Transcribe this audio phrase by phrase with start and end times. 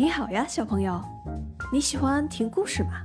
[0.00, 0.98] 你好呀，小朋友，
[1.70, 3.02] 你喜欢听故事吗？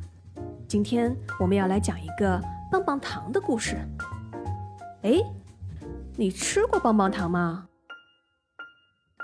[0.66, 2.42] 今天我们要来讲一个
[2.72, 3.76] 棒棒糖的故事。
[5.02, 5.16] 哎，
[6.16, 7.68] 你吃过棒棒糖吗？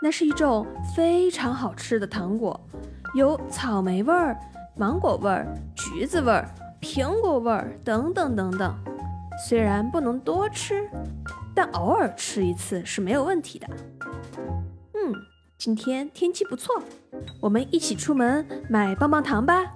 [0.02, 2.60] 那是一种非常好吃的糖果，
[3.16, 4.38] 有草莓味儿、
[4.76, 8.76] 芒果味儿、橘子味儿、苹果味儿等等等等。
[9.48, 10.90] 虽然不能多吃，
[11.56, 13.68] 但偶尔吃一次是没有问题的。
[15.64, 16.82] 今天天气不错，
[17.40, 19.76] 我们一起出门买棒棒糖吧。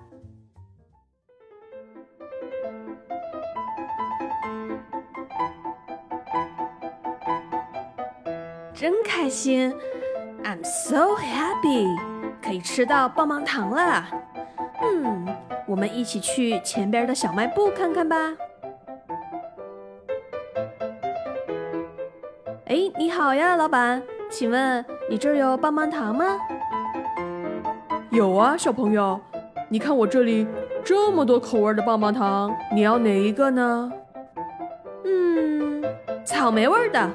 [8.74, 9.72] 真开心
[10.44, 11.96] ，I'm so happy，
[12.42, 14.08] 可以吃到棒棒糖了。
[14.82, 15.28] 嗯，
[15.68, 18.36] 我们一起去前边的小卖部看看吧。
[22.66, 26.26] 哎，你好呀，老板，请问你这儿有棒棒糖吗？
[28.10, 29.20] 有啊，小朋友，
[29.70, 30.48] 你看我这里
[30.84, 33.92] 这么多口味的棒棒糖，你要哪一个呢？
[35.04, 35.84] 嗯，
[36.26, 37.10] 草莓味的。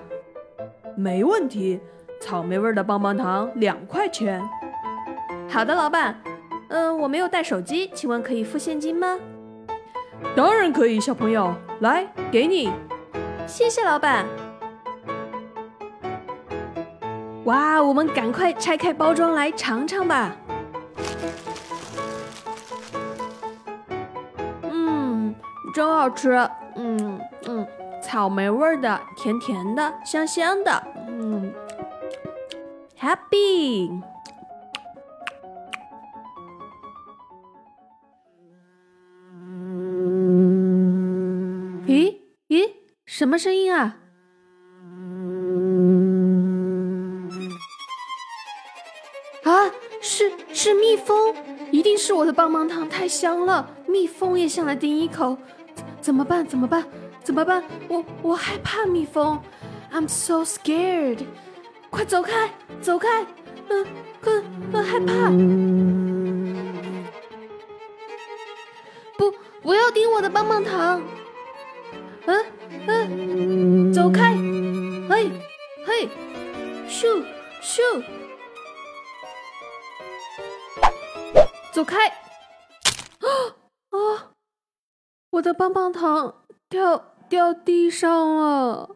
[0.94, 1.80] 没问题，
[2.20, 4.41] 草莓味的棒棒糖两块钱。
[5.48, 6.14] 好的，老板。
[6.68, 9.18] 嗯，我没有带手机，请问可以付现金吗？
[10.36, 12.70] 当然可以，小朋友，来，给你。
[13.46, 14.24] 谢谢老板。
[17.44, 20.36] 哇，我们赶快拆开包装来尝尝吧。
[24.62, 25.34] 嗯，
[25.74, 26.33] 真好吃。
[26.77, 27.66] 嗯嗯。
[28.02, 31.52] 草莓味的，甜甜的，香香的，嗯
[32.98, 34.02] ，Happy。
[41.86, 42.16] 咦
[42.48, 42.72] 咦，
[43.05, 43.98] 什么声音啊？
[50.11, 51.33] 是是蜜蜂，
[51.70, 55.39] 一定是我的棒棒糖太香了，蜜蜂也想来叮一口，
[56.01, 56.45] 怎么办？
[56.45, 56.84] 怎么办？
[57.23, 57.62] 怎么办？
[57.86, 59.40] 我我害怕蜜蜂
[59.92, 61.18] ，I'm so scared！
[61.90, 62.51] 快走开，
[62.83, 63.24] 走开！
[63.68, 63.86] 嗯，
[64.20, 64.42] 很
[64.73, 65.30] 很害怕。
[69.17, 69.33] 不，
[69.63, 71.01] 不要叮我的棒棒糖！
[72.27, 72.45] 嗯
[72.89, 74.33] 嗯，走开！
[75.08, 75.30] 嘿，
[75.86, 76.08] 嘿，
[76.89, 77.23] 咻
[77.63, 78.02] 咻，
[81.73, 82.08] 走开！
[82.08, 83.27] 啊
[83.91, 84.31] 啊！
[85.31, 86.35] 我的棒棒糖
[86.69, 87.03] 掉。
[87.31, 88.91] 掉地上了，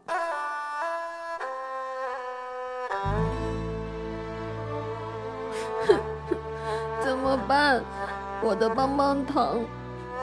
[7.01, 7.81] 怎么办？
[8.43, 9.61] 我的棒棒糖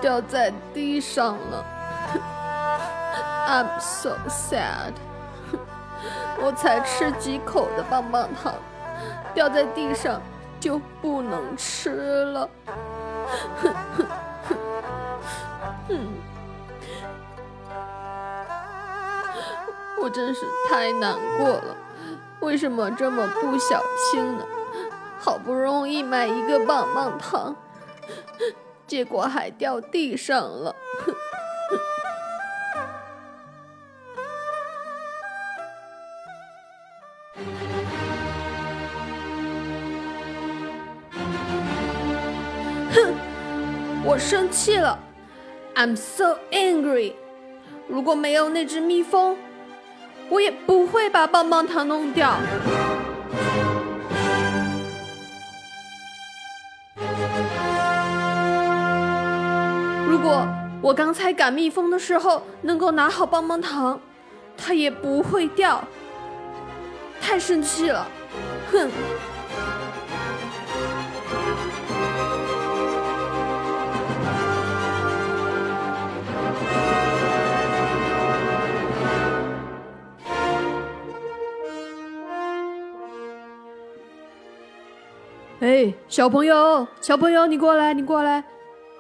[0.02, 1.66] 掉在地上了
[3.48, 4.92] ，I'm so sad。
[6.42, 8.54] 我才吃几口的棒棒糖，
[9.34, 10.22] 掉在地上
[10.62, 12.50] 就不能吃了。
[20.00, 21.76] 我真是太难过了，
[22.42, 24.46] 为什么这么不小心呢？
[25.20, 27.56] 好不容易买一个棒棒糖，
[28.86, 30.76] 结果还掉地上了。
[44.12, 45.00] 我生气了
[45.74, 47.14] ，I'm so angry。
[47.88, 49.38] 如果没有那只蜜蜂。
[50.30, 52.36] 我也不会把棒棒糖弄掉。
[60.10, 60.46] 如果
[60.82, 63.98] 我刚才赶蜜蜂的时候能够拿好棒棒糖，
[64.58, 65.82] 它也不会掉。
[67.22, 68.06] 太生气了，
[68.72, 68.90] 哼！
[85.72, 88.44] 哎，小朋友，小朋友，你过来，你过来，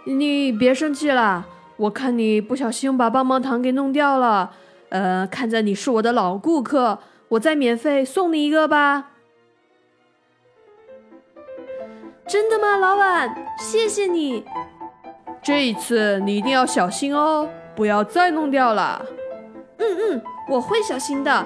[0.05, 1.45] 你别生气了。
[1.75, 4.53] 我看你不小心把棒棒糖给弄掉了，
[4.87, 9.09] 呃，看在你是我的老顾客，我再免费送你一个吧。
[12.25, 13.35] 真的吗，老板？
[13.59, 14.45] 谢谢你。
[15.43, 19.05] 这一次你一定要小心哦，不要再弄掉了。
[19.77, 21.45] 嗯嗯，我会小心的。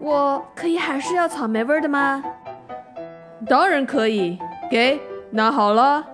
[0.00, 2.24] 我可以还是要草莓味的吗？
[3.46, 4.38] 当然可以。
[4.70, 5.00] 给
[5.30, 6.04] 拿好了，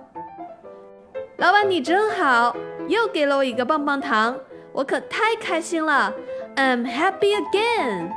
[1.37, 2.55] 老板你真好，
[2.87, 4.37] 又给了我一个棒棒糖，
[4.71, 6.13] 我可太开心了
[6.55, 8.11] ，I'm happy again。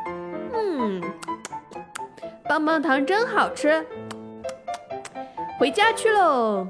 [0.52, 1.02] 嗯，
[2.48, 3.84] 棒棒糖真好吃，
[5.58, 6.66] 回家去喽。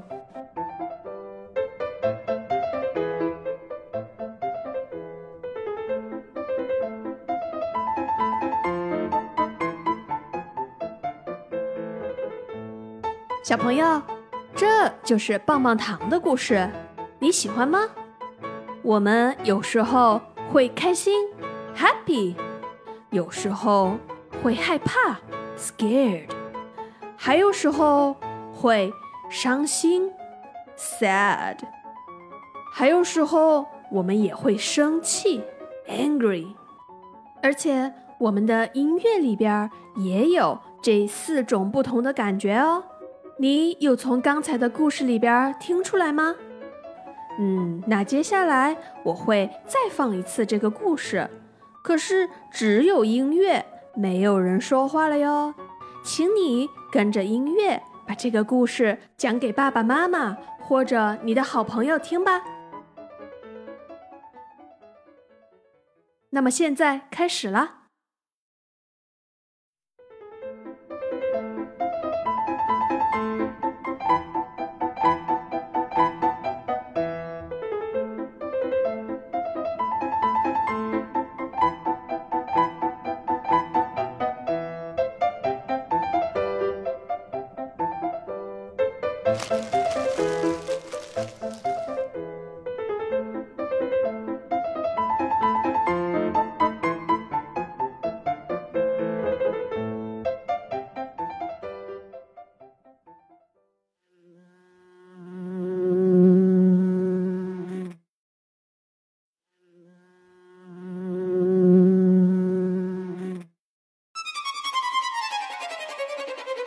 [13.45, 14.01] 小朋友，
[14.55, 16.67] 这就是棒棒糖的故事，
[17.19, 17.79] 你喜欢吗？
[18.81, 20.19] 我们有时候
[20.51, 21.13] 会开心
[21.77, 22.33] ，happy，
[23.11, 23.99] 有时候
[24.41, 25.19] 会害怕
[25.55, 26.27] ，scared，
[27.15, 28.15] 还有时候
[28.51, 28.91] 会
[29.29, 30.11] 伤心
[30.75, 31.57] ，sad，
[32.73, 35.43] 还有时候我们也会生气
[35.87, 36.47] ，angry，
[37.43, 42.83] 而且我们的音乐里边也有这四种不同的感觉哦。
[43.37, 46.35] 你有从刚才的故事里边听出来吗？
[47.37, 51.29] 嗯，那接下来我会再放一次这个故事，
[51.83, 55.53] 可是只有音乐，没有人说话了哟。
[56.01, 62.41] 请你跟着音乐把这个故事讲给爸爸妈妈或者你的好朋友听吧。
[66.29, 67.84] 那么现在开始了。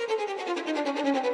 [0.09, 1.25] thank you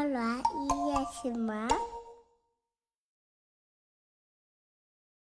[0.00, 1.89] 菠萝音乐启蒙。